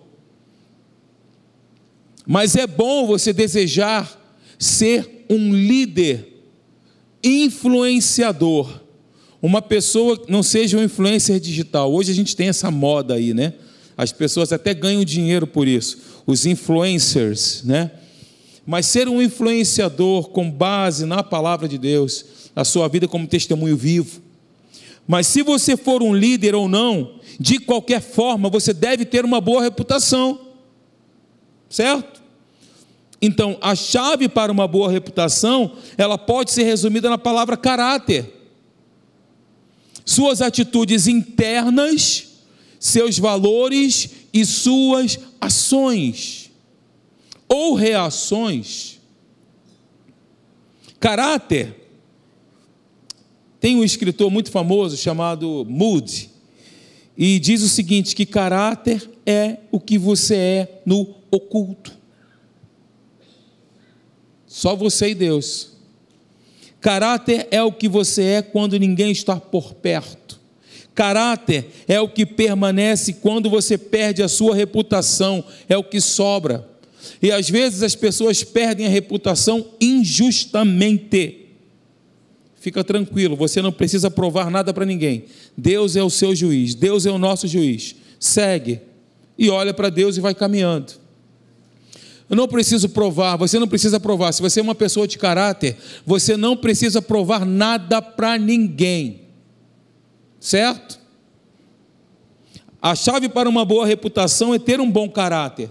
[2.32, 4.08] Mas é bom você desejar
[4.56, 6.44] ser um líder,
[7.24, 8.82] influenciador.
[9.42, 11.92] Uma pessoa que não seja um influencer digital.
[11.92, 13.54] Hoje a gente tem essa moda aí, né?
[13.96, 17.90] As pessoas até ganham dinheiro por isso, os influencers, né?
[18.64, 23.76] Mas ser um influenciador com base na palavra de Deus, a sua vida como testemunho
[23.76, 24.22] vivo.
[25.04, 29.40] Mas se você for um líder ou não, de qualquer forma, você deve ter uma
[29.40, 30.46] boa reputação.
[31.68, 32.19] Certo?
[33.22, 38.32] Então, a chave para uma boa reputação, ela pode ser resumida na palavra caráter.
[40.04, 42.30] Suas atitudes internas
[42.80, 46.50] seus valores e suas ações
[47.46, 48.98] ou reações.
[50.98, 51.76] Caráter.
[53.60, 56.30] Tem um escritor muito famoso chamado Moody,
[57.16, 61.99] e diz o seguinte: que caráter é o que você é no oculto.
[64.50, 65.68] Só você e Deus.
[66.80, 70.40] Caráter é o que você é quando ninguém está por perto.
[70.92, 76.68] Caráter é o que permanece quando você perde a sua reputação, é o que sobra.
[77.22, 81.46] E às vezes as pessoas perdem a reputação injustamente.
[82.56, 85.26] Fica tranquilo, você não precisa provar nada para ninguém.
[85.56, 87.94] Deus é o seu juiz, Deus é o nosso juiz.
[88.18, 88.80] Segue
[89.38, 90.94] e olha para Deus e vai caminhando.
[92.30, 94.32] Eu não preciso provar, você não precisa provar.
[94.32, 99.28] Se você é uma pessoa de caráter, você não precisa provar nada para ninguém
[100.40, 100.98] certo?
[102.80, 105.70] A chave para uma boa reputação é ter um bom caráter.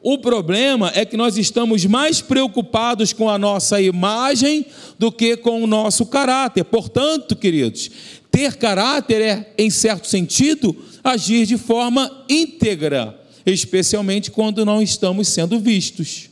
[0.00, 4.64] O problema é que nós estamos mais preocupados com a nossa imagem
[4.98, 6.64] do que com o nosso caráter.
[6.64, 7.90] Portanto, queridos,
[8.30, 13.17] ter caráter é, em certo sentido, agir de forma íntegra,
[13.52, 16.30] especialmente quando não estamos sendo vistos.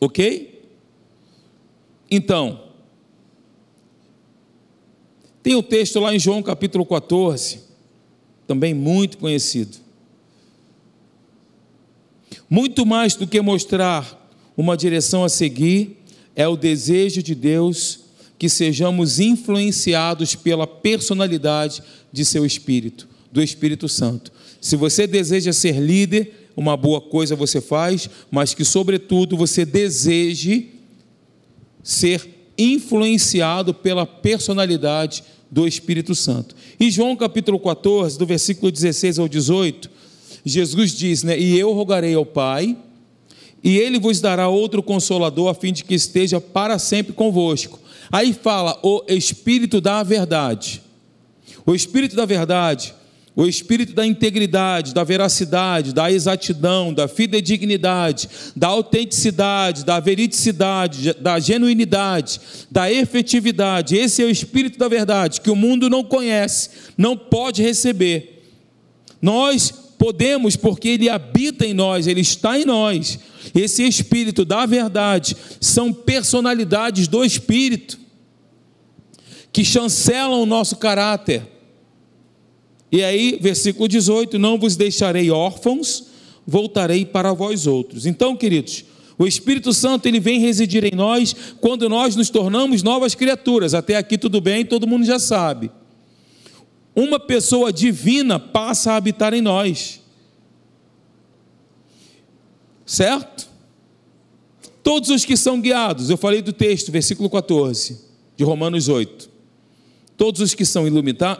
[0.00, 0.62] Ok?
[2.10, 2.70] Então,
[5.42, 7.60] tem um texto lá em João capítulo 14,
[8.46, 9.78] também muito conhecido.
[12.48, 14.18] Muito mais do que mostrar
[14.56, 15.98] uma direção a seguir,
[16.34, 18.00] é o desejo de Deus
[18.38, 24.32] que sejamos influenciados pela personalidade de seu Espírito, do Espírito Santo.
[24.60, 30.70] Se você deseja ser líder, uma boa coisa você faz, mas que, sobretudo, você deseje
[31.82, 36.54] ser influenciado pela personalidade do Espírito Santo.
[36.78, 39.90] E João capítulo 14, do versículo 16 ao 18,
[40.44, 42.76] Jesus diz, né, e eu rogarei ao Pai,
[43.62, 47.78] e ele vos dará outro consolador, a fim de que esteja para sempre convosco.
[48.10, 50.82] Aí fala o Espírito da verdade.
[51.66, 52.94] O Espírito da verdade
[53.34, 61.38] o espírito da integridade, da veracidade, da exatidão, da fidedignidade, da autenticidade, da veridicidade, da
[61.38, 63.96] genuinidade, da efetividade.
[63.96, 68.42] Esse é o espírito da verdade que o mundo não conhece, não pode receber.
[69.22, 73.18] Nós podemos porque ele habita em nós, ele está em nós.
[73.54, 77.98] Esse espírito da verdade são personalidades do espírito
[79.52, 81.59] que chancelam o nosso caráter
[82.92, 86.06] e aí, versículo 18: Não vos deixarei órfãos,
[86.46, 88.06] voltarei para vós outros.
[88.06, 88.84] Então, queridos,
[89.16, 93.74] o Espírito Santo ele vem residir em nós quando nós nos tornamos novas criaturas.
[93.74, 95.70] Até aqui tudo bem, todo mundo já sabe.
[96.96, 100.00] uma pessoa divina passa a habitar em nós.
[102.84, 103.48] Certo?
[104.82, 108.00] Todos os que são guiados, eu falei do texto, versículo 14,
[108.36, 109.29] de Romanos 8.
[110.20, 110.84] Todos os que são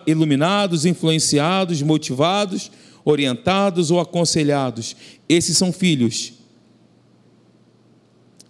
[0.07, 2.71] iluminados, influenciados, motivados,
[3.05, 4.97] orientados ou aconselhados,
[5.29, 6.33] esses são filhos.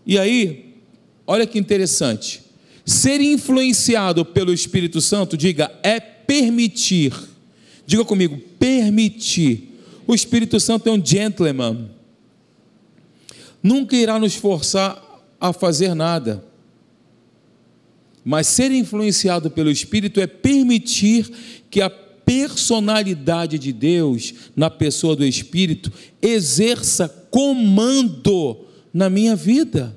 [0.07, 0.76] E aí,
[1.26, 2.43] olha que interessante.
[2.87, 7.12] Ser influenciado pelo Espírito Santo, diga, é permitir.
[7.85, 9.83] Diga comigo, permitir.
[10.07, 11.91] O Espírito Santo é um gentleman
[13.61, 15.03] nunca irá nos forçar
[15.41, 16.45] a fazer nada.
[18.24, 21.30] Mas ser influenciado pelo Espírito é permitir
[21.70, 25.92] que a personalidade de Deus na pessoa do Espírito
[26.22, 29.96] exerça comando na minha vida.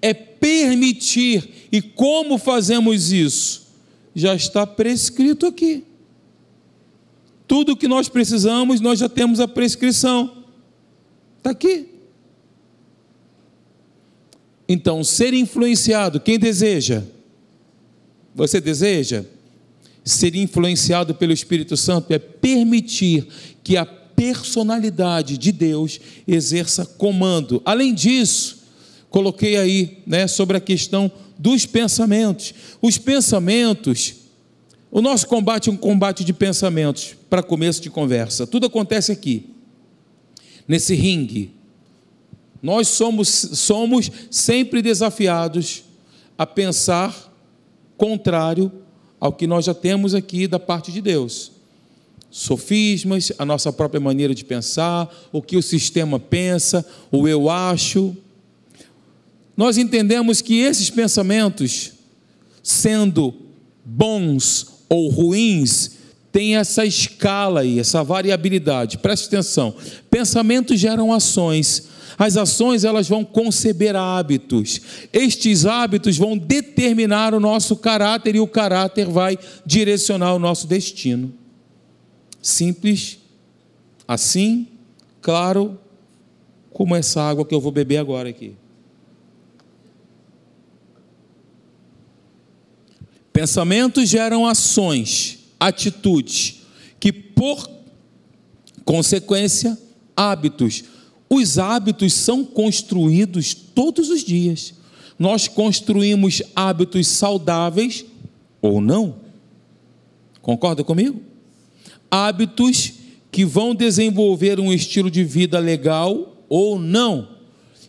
[0.00, 1.66] É permitir.
[1.72, 3.68] E como fazemos isso?
[4.14, 5.84] Já está prescrito aqui.
[7.46, 10.44] Tudo o que nós precisamos, nós já temos a prescrição.
[11.38, 11.97] Está aqui.
[14.68, 17.02] Então, ser influenciado, quem deseja?
[18.34, 19.24] Você deseja?
[20.04, 23.26] Ser influenciado pelo Espírito Santo é permitir
[23.64, 27.62] que a personalidade de Deus exerça comando.
[27.64, 28.64] Além disso,
[29.08, 32.52] coloquei aí, né, sobre a questão dos pensamentos.
[32.82, 34.14] Os pensamentos,
[34.90, 38.46] o nosso combate é um combate de pensamentos, para começo de conversa.
[38.46, 39.46] Tudo acontece aqui,
[40.66, 41.57] nesse ringue
[42.62, 45.84] nós somos, somos sempre desafiados
[46.36, 47.32] a pensar
[47.96, 48.70] contrário
[49.20, 51.52] ao que nós já temos aqui da parte de Deus.
[52.30, 58.16] Sofismas, a nossa própria maneira de pensar, o que o sistema pensa, o eu acho.
[59.56, 61.92] Nós entendemos que esses pensamentos,
[62.62, 63.34] sendo
[63.84, 65.98] bons ou ruins,
[66.30, 68.98] têm essa escala aí, essa variabilidade.
[68.98, 69.74] Preste atenção.
[70.10, 71.87] Pensamentos geram ações,
[72.18, 74.80] as ações elas vão conceber hábitos.
[75.12, 81.32] Estes hábitos vão determinar o nosso caráter e o caráter vai direcionar o nosso destino.
[82.42, 83.18] Simples,
[84.06, 84.66] assim,
[85.22, 85.78] claro,
[86.72, 88.56] como essa água que eu vou beber agora aqui.
[93.32, 96.62] Pensamentos geram ações, atitudes,
[96.98, 97.70] que por
[98.84, 99.78] consequência,
[100.16, 100.97] hábitos
[101.30, 104.74] os hábitos são construídos todos os dias.
[105.18, 108.04] Nós construímos hábitos saudáveis
[108.62, 109.16] ou não.
[110.40, 111.20] Concorda comigo?
[112.10, 112.92] Hábitos
[113.30, 117.28] que vão desenvolver um estilo de vida legal ou não.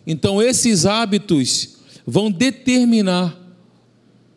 [0.06, 3.38] Então, esses hábitos vão determinar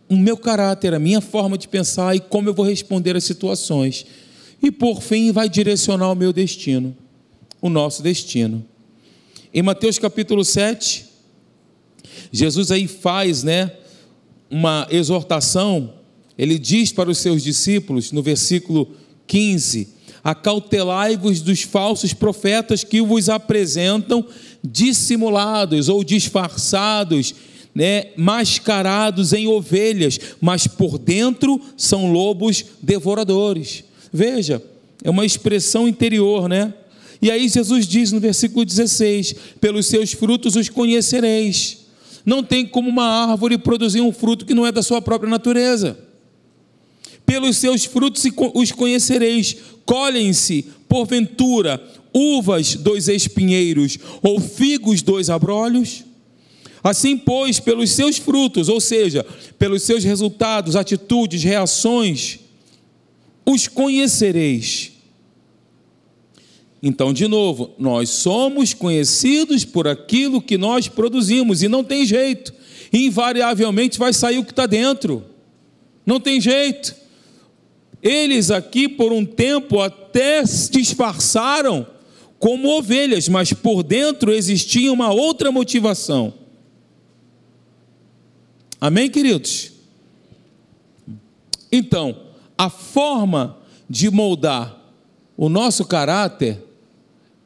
[0.08, 4.06] o meu caráter, a minha forma de pensar e como eu vou responder às situações.
[4.62, 6.94] E, por fim, vai direcionar o meu destino,
[7.60, 8.64] o nosso destino.
[9.54, 11.04] Em Mateus capítulo 7,
[12.32, 13.70] Jesus aí faz, né,
[14.50, 15.92] uma exortação,
[16.38, 18.96] ele diz para os seus discípulos no versículo
[19.26, 19.90] 15:
[20.24, 24.26] Acautelai-vos dos falsos profetas que vos apresentam
[24.64, 27.34] dissimulados ou disfarçados,
[27.74, 33.84] né, mascarados em ovelhas, mas por dentro são lobos devoradores.
[34.10, 34.62] Veja,
[35.04, 36.72] é uma expressão interior, né?
[37.22, 41.78] E aí Jesus diz no versículo 16: Pelos seus frutos os conhecereis.
[42.26, 45.96] Não tem como uma árvore produzir um fruto que não é da sua própria natureza.
[47.24, 49.56] Pelos seus frutos os conhecereis.
[49.84, 56.04] Colhem-se, porventura, uvas dos espinheiros ou figos dos abrolhos?
[56.82, 59.24] Assim, pois, pelos seus frutos, ou seja,
[59.56, 62.40] pelos seus resultados, atitudes, reações,
[63.46, 64.91] os conhecereis.
[66.82, 72.52] Então, de novo, nós somos conhecidos por aquilo que nós produzimos, e não tem jeito,
[72.92, 75.24] invariavelmente vai sair o que está dentro,
[76.04, 76.96] não tem jeito.
[78.02, 81.86] Eles aqui, por um tempo, até se disfarçaram
[82.36, 86.34] como ovelhas, mas por dentro existia uma outra motivação.
[88.80, 89.70] Amém, queridos?
[91.70, 92.16] Então,
[92.58, 93.58] a forma
[93.88, 94.76] de moldar
[95.36, 96.71] o nosso caráter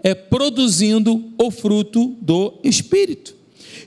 [0.02, 3.34] é produzindo o fruto do Espírito.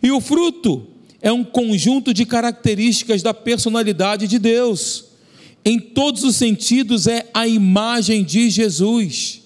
[0.01, 0.87] E o fruto
[1.21, 5.05] é um conjunto de características da personalidade de Deus.
[5.63, 9.43] Em todos os sentidos, é a imagem de Jesus.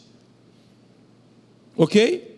[1.76, 2.34] Ok?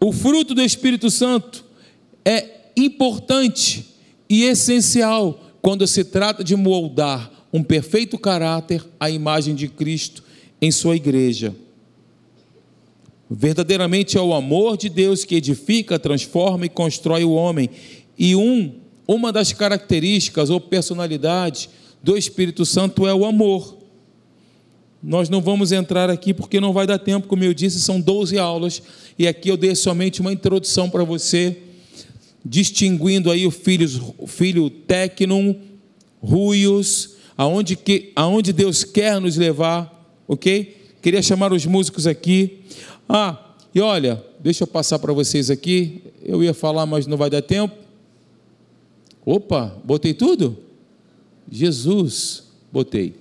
[0.00, 1.64] O fruto do Espírito Santo
[2.24, 3.86] é importante
[4.28, 10.24] e essencial quando se trata de moldar um perfeito caráter à imagem de Cristo
[10.60, 11.54] em sua igreja.
[13.30, 17.70] Verdadeiramente é o amor de Deus que edifica, transforma e constrói o homem.
[18.18, 18.74] E um,
[19.06, 21.68] uma das características ou personalidades
[22.02, 23.78] do Espírito Santo é o amor.
[25.00, 28.36] Nós não vamos entrar aqui porque não vai dar tempo, como eu disse, são 12
[28.36, 28.82] aulas,
[29.16, 31.58] e aqui eu dei somente uma introdução para você,
[32.44, 35.54] distinguindo aí o filho, o filho Tecnum,
[36.20, 40.76] Ruios, aonde, que, aonde Deus quer nos levar, ok?
[41.02, 42.60] Queria chamar os músicos aqui.
[43.08, 43.38] Ah,
[43.74, 47.42] e olha, deixa eu passar para vocês aqui, eu ia falar, mas não vai dar
[47.42, 47.74] tempo.
[49.26, 50.56] Opa, botei tudo?
[51.50, 53.14] Jesus, botei.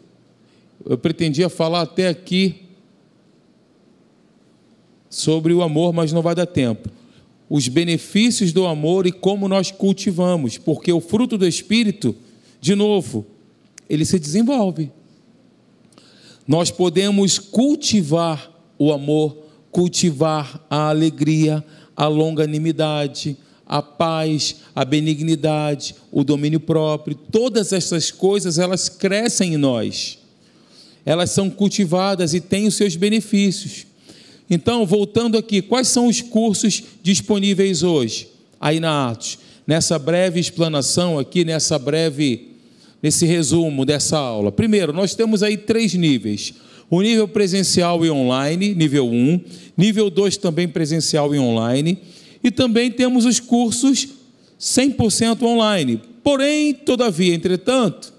[0.86, 2.64] Eu pretendia falar até aqui
[5.10, 6.90] sobre o amor, mas não vai dar tempo.
[7.50, 12.16] Os benefícios do amor e como nós cultivamos, porque o fruto do Espírito,
[12.60, 13.26] de novo,
[13.94, 14.92] ele se desenvolve.
[16.48, 19.38] Nós podemos cultivar o amor,
[19.72, 21.64] cultivar a alegria,
[21.96, 29.58] a longanimidade, a paz, a benignidade, o domínio próprio, todas essas coisas elas crescem em
[29.58, 30.24] nós
[31.06, 33.86] elas são cultivadas e têm os seus benefícios.
[34.50, 38.30] Então, voltando aqui, quais são os cursos disponíveis hoje,
[38.60, 39.40] aí na Atos?
[39.66, 42.53] Nessa breve explanação aqui, nessa breve,
[43.04, 44.50] nesse resumo dessa aula.
[44.50, 46.54] Primeiro, nós temos aí três níveis.
[46.90, 49.42] O nível presencial e online, nível 1.
[49.76, 51.98] Nível 2 também presencial e online.
[52.42, 54.08] E também temos os cursos
[54.58, 56.00] 100% online.
[56.24, 58.14] Porém, todavia, entretanto,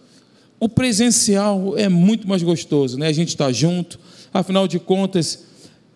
[0.60, 3.06] o presencial é muito mais gostoso, né?
[3.06, 3.98] A gente está junto,
[4.32, 5.44] afinal de contas,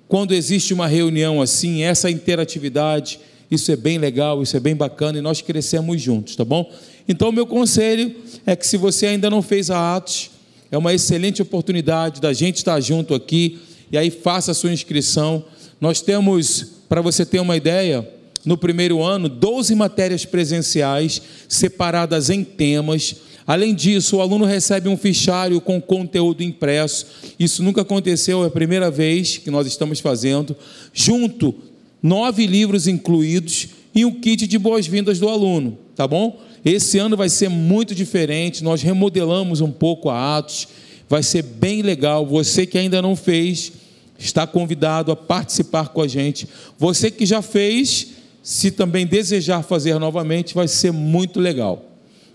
[0.08, 3.20] quando existe uma reunião assim, essa interatividade,
[3.50, 6.70] isso é bem legal, isso é bem bacana e nós crescemos juntos, tá bom?
[7.08, 10.30] Então, meu conselho é que se você ainda não fez a Atos,
[10.70, 13.58] é uma excelente oportunidade da gente estar junto aqui
[13.90, 15.44] e aí faça a sua inscrição.
[15.80, 18.06] Nós temos, para você ter uma ideia,
[18.44, 23.16] no primeiro ano, 12 matérias presenciais separadas em temas
[23.48, 27.06] Além disso, o aluno recebe um fichário com conteúdo impresso.
[27.40, 30.54] Isso nunca aconteceu, é a primeira vez que nós estamos fazendo.
[30.92, 31.54] Junto,
[32.02, 36.40] nove livros incluídos e um kit de boas-vindas do aluno, tá bom?
[36.64, 38.62] Esse ano vai ser muito diferente.
[38.62, 40.68] Nós remodelamos um pouco a Atos.
[41.08, 42.26] Vai ser bem legal.
[42.26, 43.72] Você que ainda não fez,
[44.18, 46.48] está convidado a participar com a gente.
[46.78, 48.08] Você que já fez,
[48.42, 51.84] se também desejar fazer novamente, vai ser muito legal.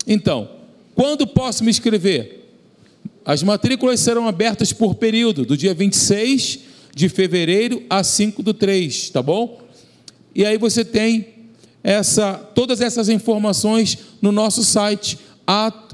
[0.06, 0.48] Então,
[0.94, 2.40] quando posso me inscrever?
[3.24, 9.10] As matrículas serão abertas por período, do dia 26 de fevereiro a 5 do 3,
[9.10, 9.60] tá bom?
[10.34, 11.26] E aí você tem
[11.82, 15.18] essa, todas essas informações no nosso site,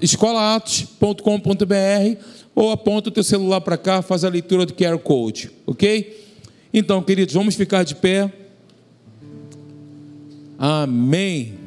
[0.01, 2.25] escolaatos.com.br,
[2.55, 6.29] ou aponta o teu celular para cá, faz a leitura do QR Code, ok?
[6.73, 8.33] Então, queridos, vamos ficar de pé.
[10.59, 11.60] Amém.